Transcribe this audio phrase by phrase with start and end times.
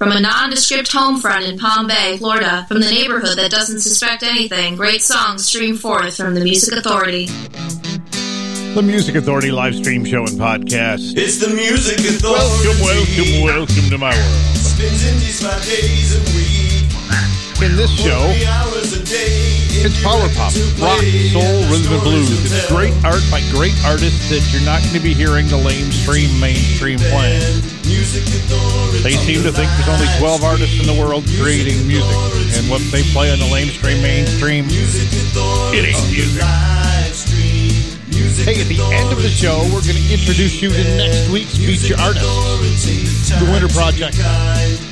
[0.00, 4.22] From a nondescript home front in Palm Bay, Florida, from the neighborhood that doesn't suspect
[4.22, 7.26] anything, great songs stream forth from the Music Authority.
[7.26, 11.18] The Music Authority live stream show and podcast.
[11.18, 12.80] It's the Music Authority.
[12.80, 14.56] Welcome, welcome, welcome to my world.
[14.56, 16.79] Spending these five days a week.
[17.60, 18.24] In this show,
[19.84, 20.48] it's power pop,
[20.80, 20.96] rock,
[21.28, 22.32] soul, rhythm, and blues.
[22.40, 26.32] It's great art by great artists that you're not going to be hearing the lamestream,
[26.40, 27.44] mainstream playing.
[29.04, 32.16] They seem to think there's only 12 artists in the world creating music,
[32.56, 34.64] and what they play on the lamestream, mainstream,
[35.76, 36.40] it ain't music.
[38.40, 41.56] Hey, at the end of the show, we're going to introduce you to next week's
[41.60, 42.24] feature artists.
[43.36, 44.16] The Winter Project,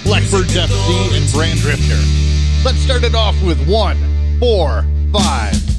[0.04, 1.96] Blackbirds FC, and Brand Drifter.
[2.64, 3.96] Let's start it off with one,
[4.40, 5.77] four, five.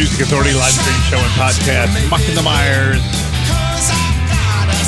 [0.00, 1.92] Music Authority live stream show and podcast.
[2.08, 3.04] Muck and the Mires.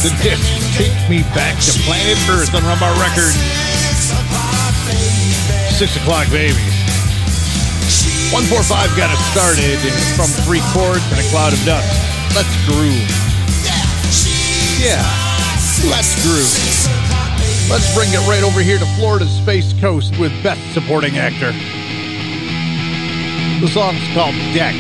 [0.01, 0.41] The disc
[0.73, 3.37] Take Me Back to Planet Earth on Rumbar Records.
[5.77, 6.57] Six o'clock, baby.
[8.33, 9.77] 145 got us started
[10.17, 11.93] from three chords and a cloud of dust.
[12.33, 13.05] Let's groove.
[14.81, 15.05] Yeah,
[15.93, 16.57] let's groove.
[17.69, 21.53] Let's bring it right over here to Florida's Space Coast with Best Supporting Actor.
[23.63, 24.75] The song's called Dex,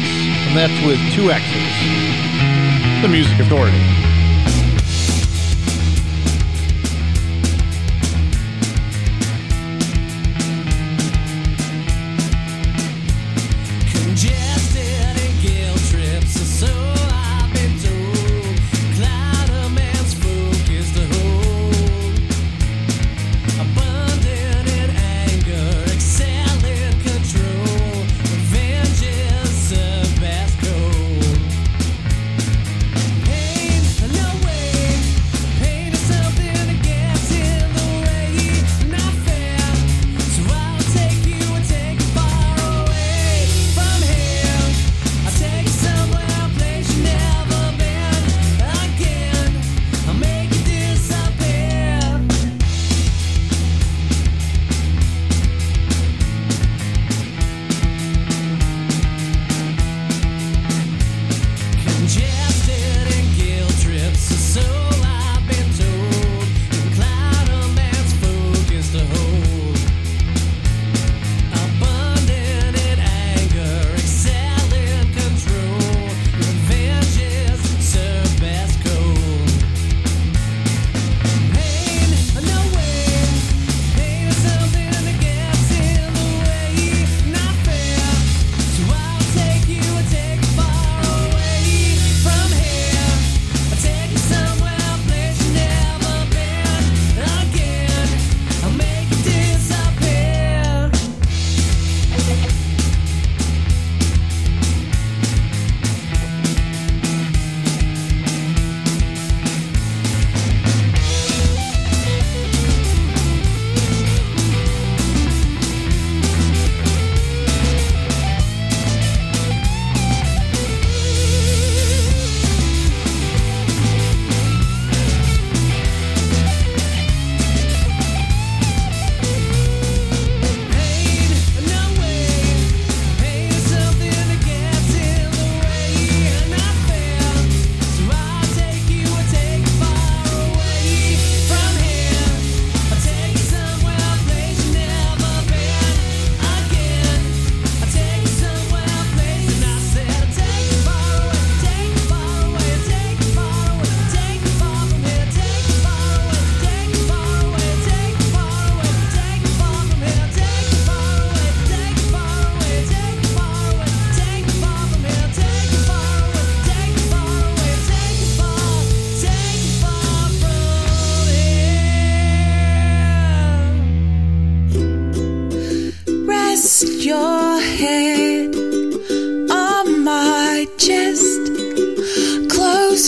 [0.55, 3.01] and that's with two X's.
[3.01, 4.12] The Music Authority.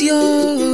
[0.04, 0.73] your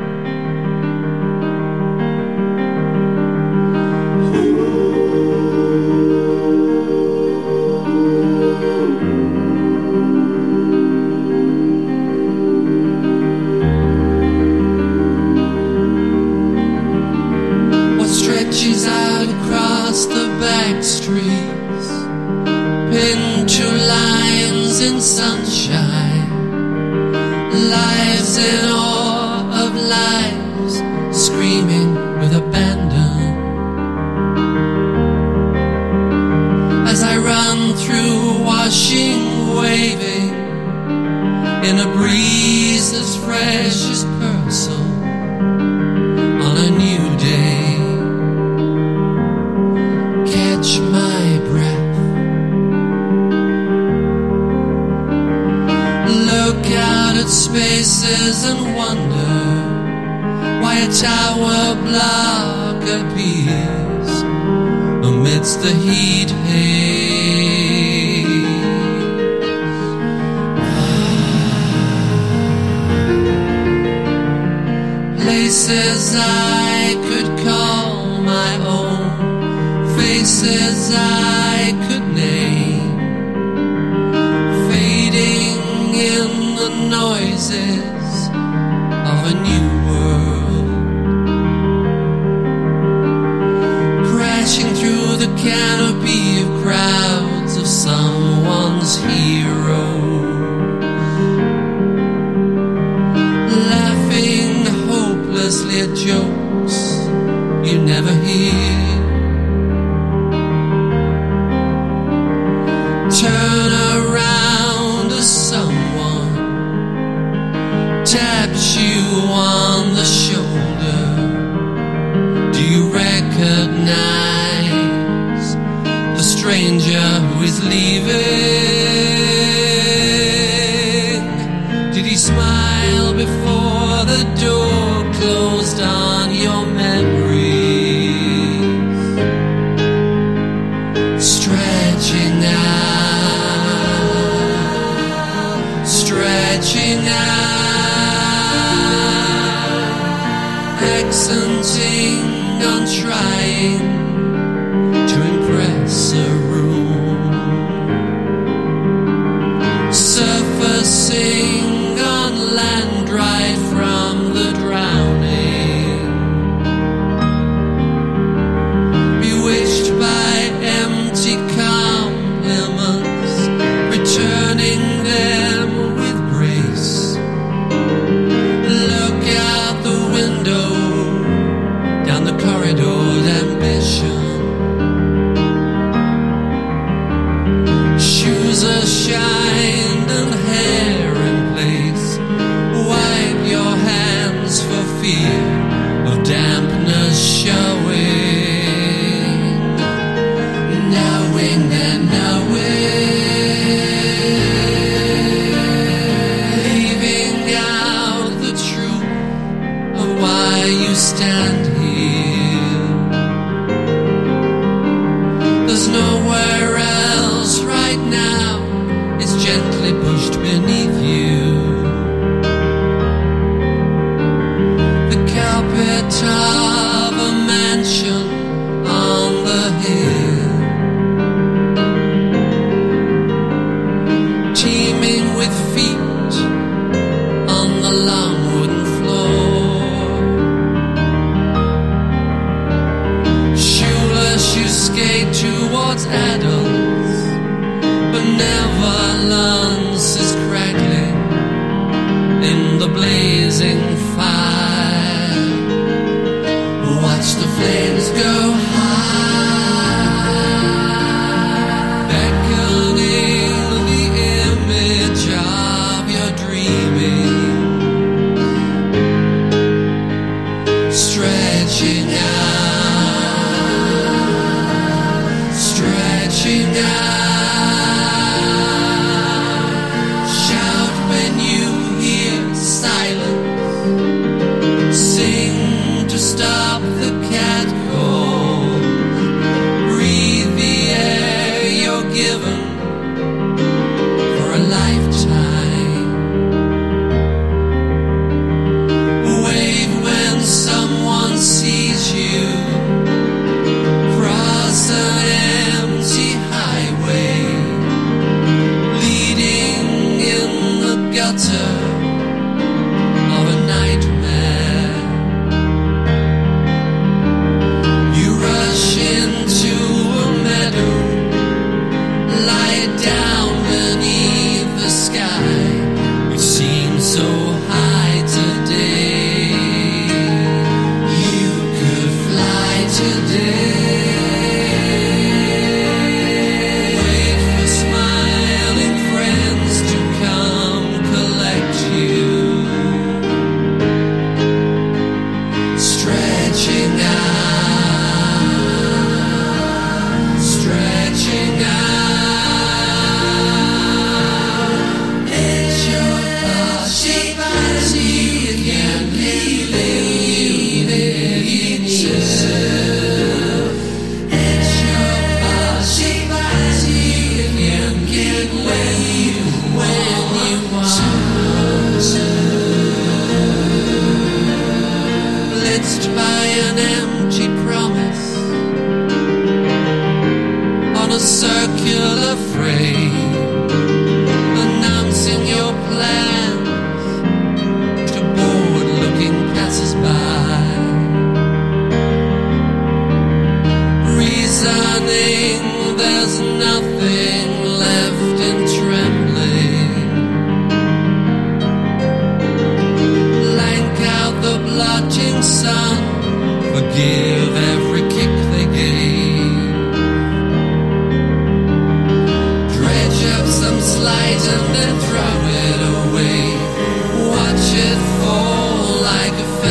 [80.41, 81.40] says I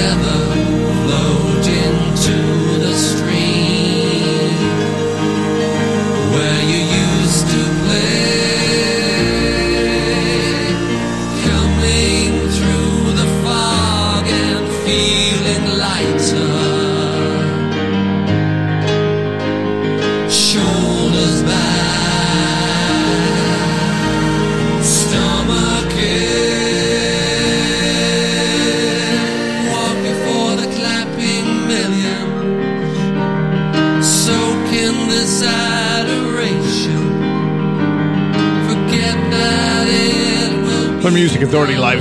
[0.01, 0.40] like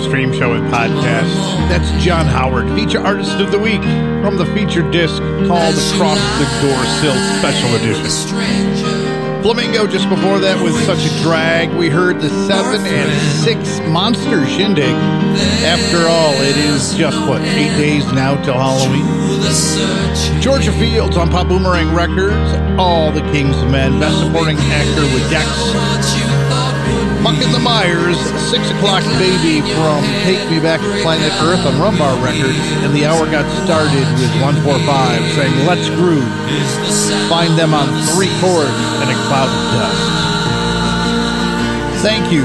[0.09, 1.29] stream show and podcast.
[1.69, 3.83] That's John Howard, feature artist of the week
[4.25, 9.43] from the featured disc called Across the Door Sill Special Edition.
[9.43, 11.71] Flamingo just before that was such a drag.
[11.77, 14.95] We heard the seven and six monster shindig.
[15.63, 19.05] After all, it is just what eight days now till Halloween.
[20.41, 22.51] Georgia Fields on Pop Boomerang Records.
[22.79, 23.99] All the King's Men.
[23.99, 26.28] Best supporting actor with Dex.
[27.29, 28.17] Muck and the Mires.
[28.49, 32.57] Six o'clock baby from Take Me Back to Planet Earth on Rumbar Records.
[32.81, 34.65] And the hour got started with 145
[35.37, 36.25] saying, Let's groove.
[37.29, 37.85] Find them on
[38.17, 40.01] three chords and a cloud of dust.
[42.01, 42.41] Thank you.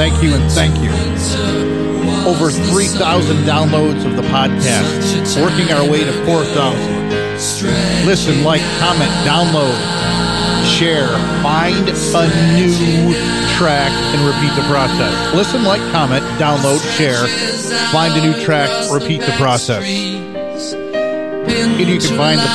[0.00, 0.88] Thank you and thank you.
[2.24, 5.36] Over 3,000 downloads of the podcast.
[5.36, 6.98] Working our way to 4,000.
[8.06, 9.76] Listen, like, comment, download,
[10.78, 11.08] share,
[11.42, 13.12] find a new
[13.58, 15.34] track, and repeat the process.
[15.34, 17.26] Listen, like, comment, download, share,
[17.90, 19.82] find a new track, repeat the process.
[19.82, 22.46] And you can find the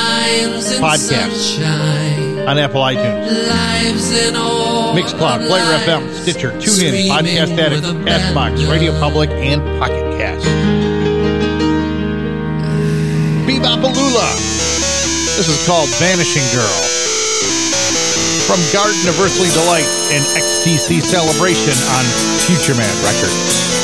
[0.80, 1.60] podcast.
[2.48, 3.28] On Apple iTunes,
[4.94, 10.46] Mixcloud, Player FM, Stitcher, TuneIn, Podcast Addict, Castbox, Radio Public, and Pocket Cast.
[13.46, 14.28] Bebopalula.
[15.36, 16.93] This is called Vanishing Girl.
[18.46, 22.04] From Garden of Earthly Delight and XTC Celebration on
[22.44, 23.83] Future Man Records.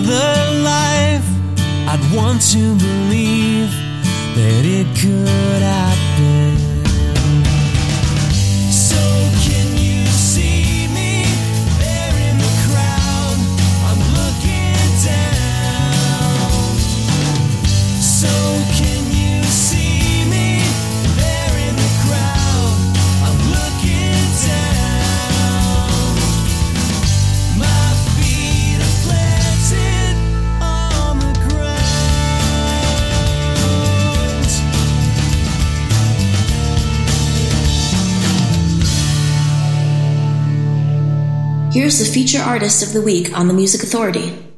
[0.00, 1.26] another life,
[1.88, 3.70] I'd want to believe
[4.36, 5.99] that it could happen.
[41.90, 44.49] Writers the Feature Artist of the Week on the Music Authority.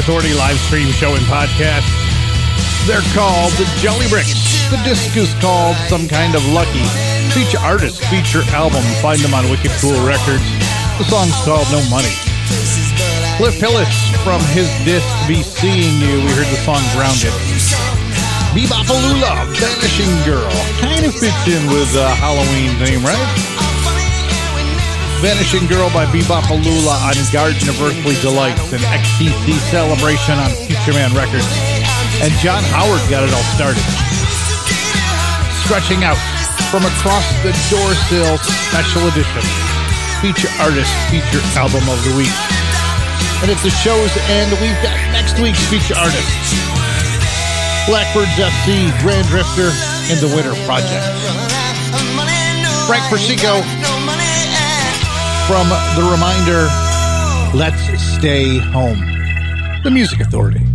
[0.00, 1.84] Authority live stream show and podcast.
[2.88, 4.32] They're called the Jelly Bricks.
[4.72, 6.80] The disc is called Some Kind of Lucky.
[7.36, 8.80] Feature artist, feature album.
[9.04, 10.48] Find them on Wicked Cool Records.
[10.96, 12.16] The song's called No Money.
[13.36, 13.92] Cliff Hillis
[14.24, 16.24] from his disc Be Seeing You.
[16.24, 17.36] We heard the song Grounded.
[18.56, 20.48] Bebopalula, Vanishing Girl.
[20.80, 23.49] Kind of fits in with uh, Halloween theme, right?
[25.20, 31.12] Vanishing Girl by Bebopalula on Garden of Earthly Delights, an XTC celebration on Future Man
[31.12, 31.44] Records.
[32.24, 33.84] And John Howard got it all started.
[35.60, 36.16] Stretching Out
[36.72, 38.32] from Across the Door Sill
[38.72, 39.44] Special Edition.
[40.24, 42.32] Feature Artist, Feature Album of the Week.
[43.44, 46.32] And at the show's end, we've got next week's Feature Artist.
[47.84, 49.68] Blackbirds FC, Grand Drifter,
[50.08, 51.04] and the Winter Project.
[52.88, 53.60] Frank Persico
[55.50, 56.68] from The Reminder,
[57.58, 59.00] Let's Stay Home.
[59.82, 60.69] The Music Authority.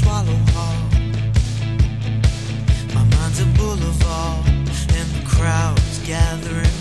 [0.00, 0.92] Swallow hard.
[2.94, 4.46] My mind's a boulevard,
[4.98, 6.79] and the crowd's gathering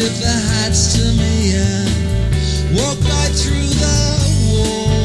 [0.00, 4.99] lifted the hats to me and walked right through the wall.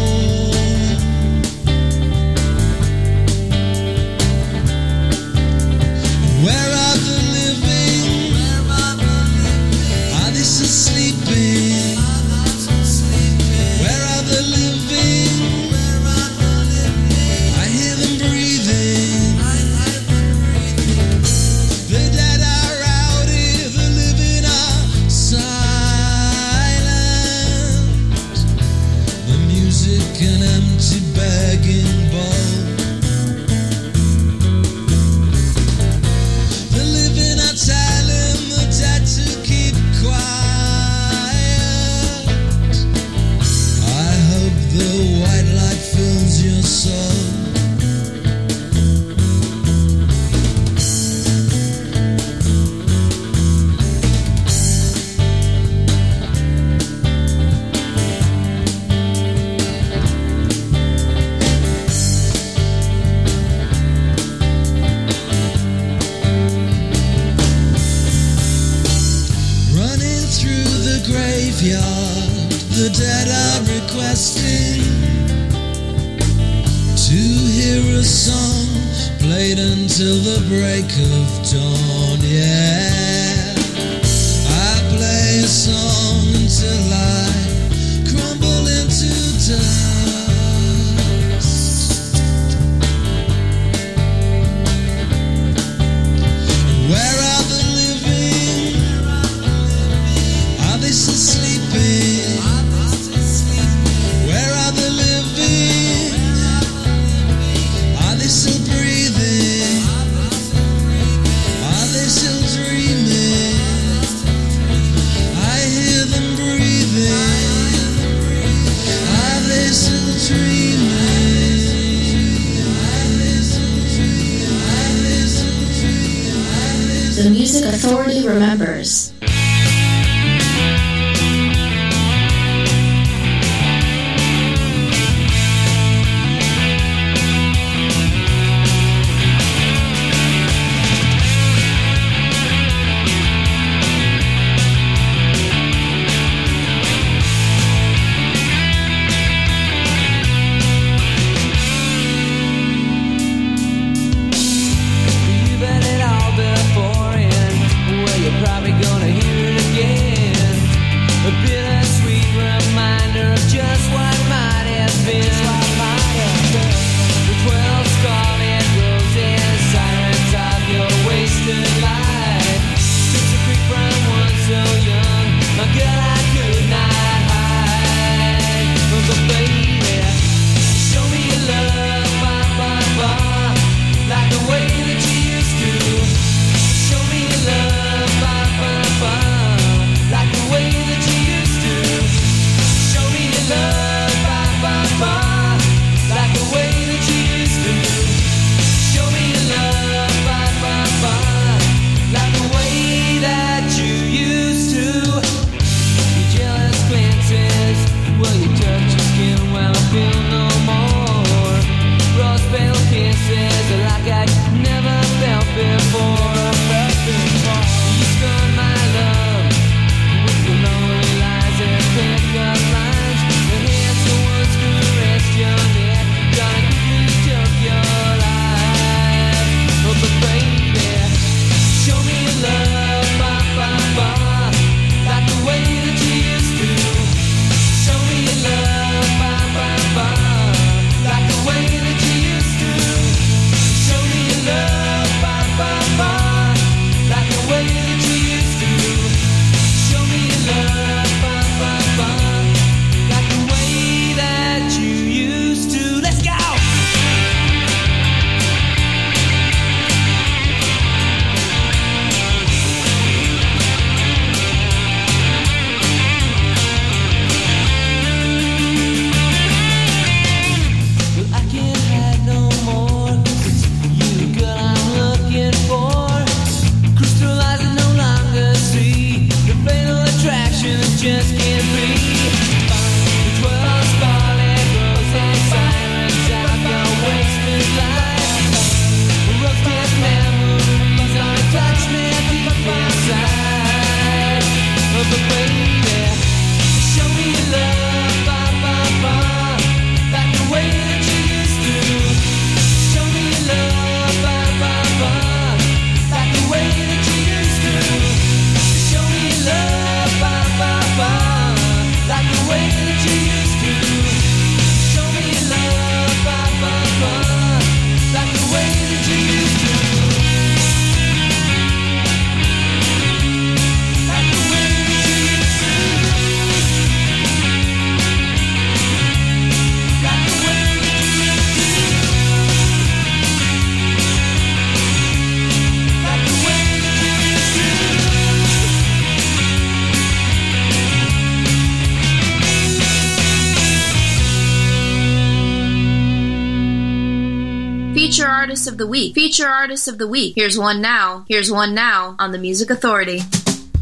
[348.76, 349.16] Of the week.
[349.16, 350.34] Feature artist of the week.
[350.36, 351.24] Here's one now.
[351.30, 353.22] Here's one now on the Music Authority.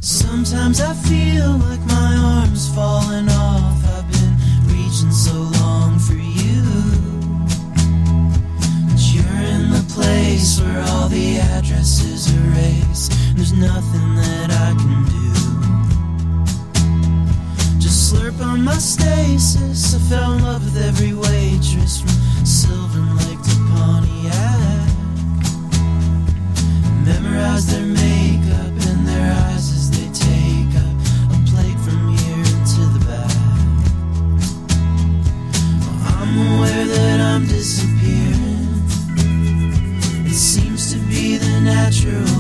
[0.02, 3.84] Sometimes I feel like my arms falling off.
[3.88, 4.38] I've been
[4.68, 6.62] reaching so long for you.
[8.86, 13.10] But you're in the place where all the addresses erase.
[13.34, 15.34] There's nothing that I can do.
[17.80, 19.96] Just slurp on my stasis.
[19.96, 23.33] I fell in love with every waitress from Sylvan Lake
[27.06, 30.96] Memorize their makeup and their eyes as they take up
[31.32, 33.38] a plate from here into the back.
[36.18, 38.72] I'm aware that I'm disappearing.
[40.26, 42.33] It seems to be the natural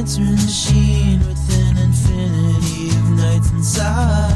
[0.00, 4.29] answering machine with an infinity of nights inside.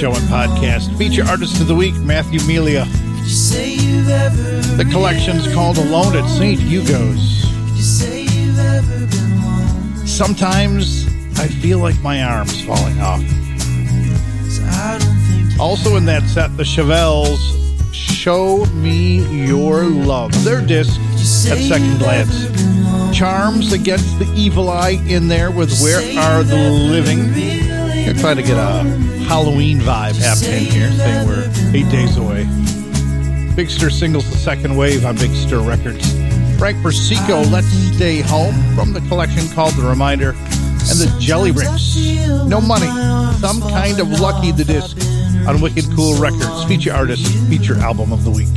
[0.00, 0.96] Show and podcast.
[0.96, 2.86] Feature artist of the week, Matthew Milia.
[4.78, 6.58] The collection's called Alone at St.
[6.58, 7.42] Hugo's.
[10.10, 11.06] Sometimes
[11.38, 13.20] I feel like my arm's falling off.
[15.60, 20.32] Also in that set, the Chevelles, Show Me Your Love.
[20.44, 20.98] Their disc
[21.50, 22.48] at second glance.
[23.14, 27.20] Charms Against the Evil Eye in there with Where Are the Living.
[28.08, 32.42] I trying to get a Halloween vibe happening here, saying we're eight days away.
[33.54, 36.04] Big Stir singles The Second Wave on Big Stir Records.
[36.58, 40.30] Frank Persico, Let's Stay Home from the collection called The Reminder.
[40.30, 41.94] And the Jelly Bricks,
[42.48, 42.88] No Money,
[43.38, 44.96] Some Kind of Lucky, the disc
[45.46, 46.64] on Wicked Cool Records.
[46.64, 48.48] Feature artist, feature album of the week.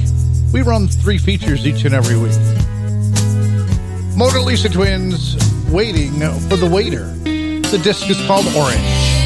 [0.51, 2.33] We run three features each and every week.
[4.17, 5.37] Mona Lisa Twins,
[5.69, 6.13] Waiting
[6.49, 7.05] for the Waiter.
[7.13, 9.22] The disc is called Orange.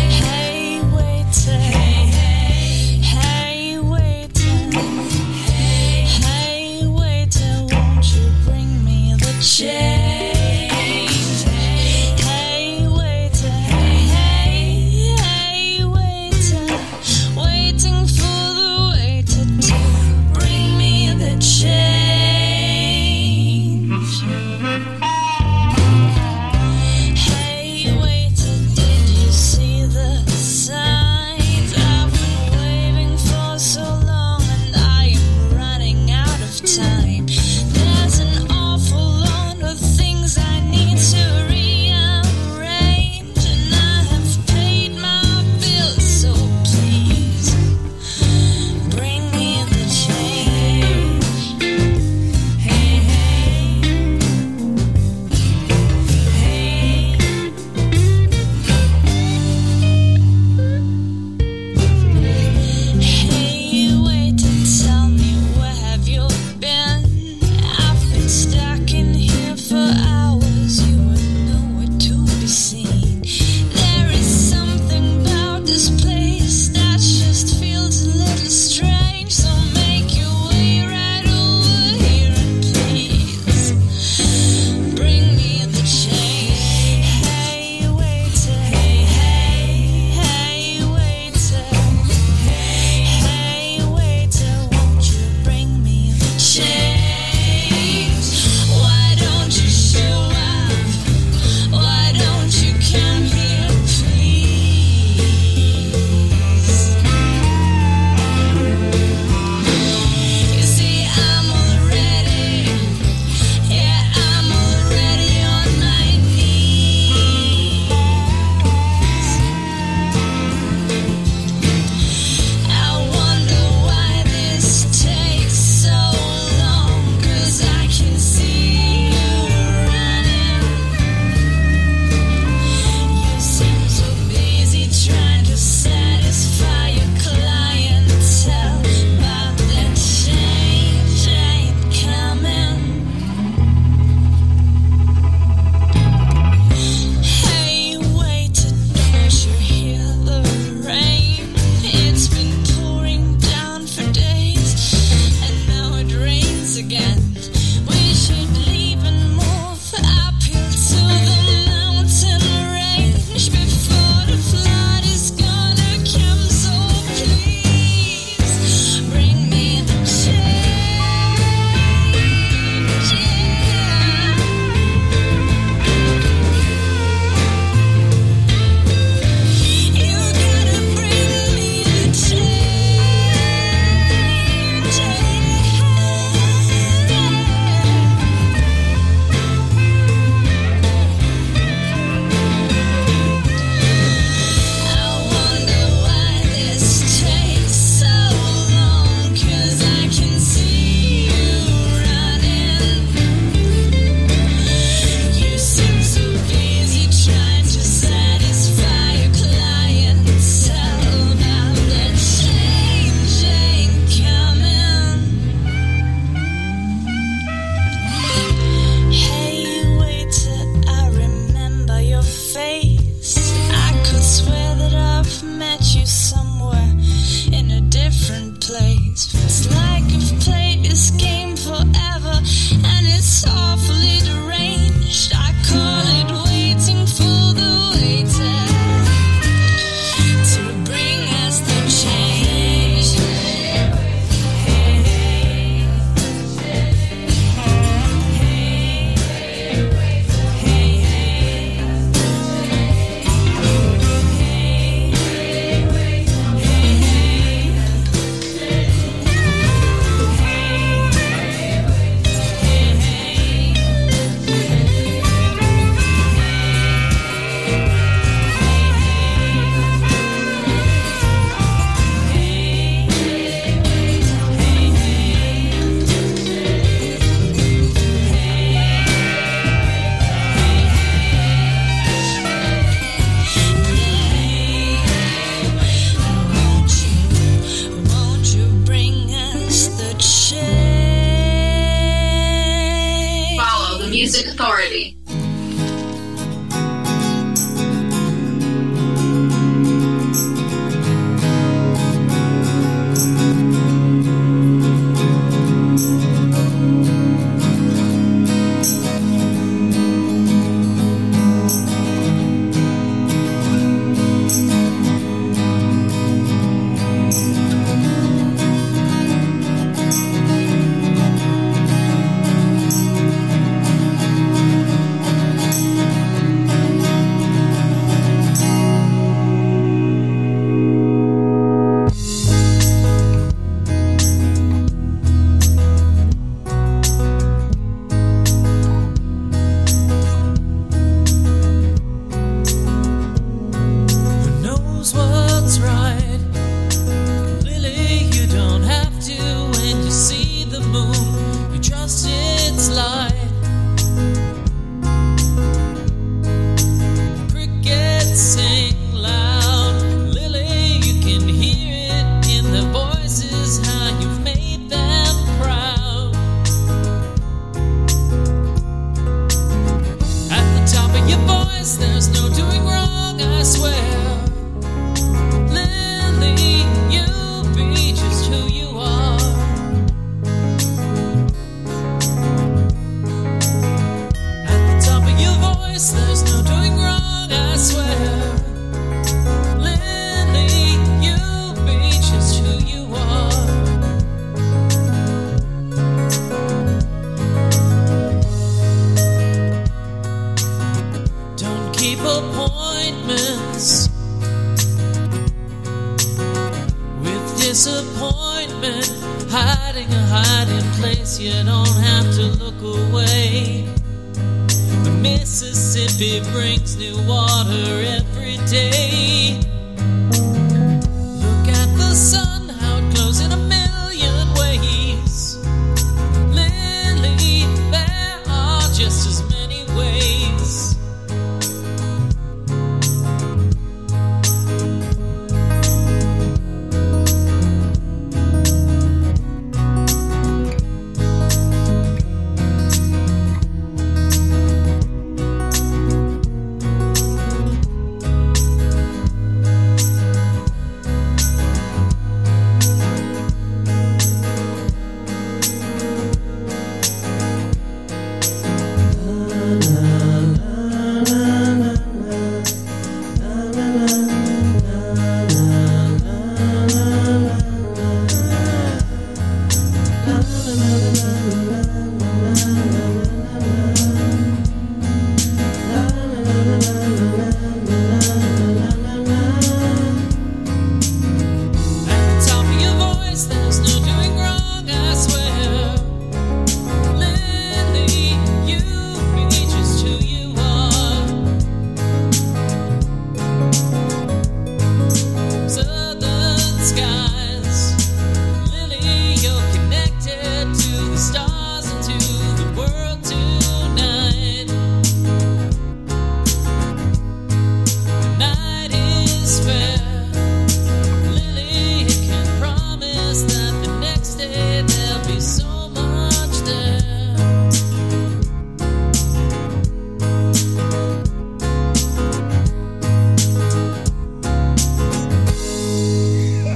[415.39, 419.46] Mississippi brings new water every day.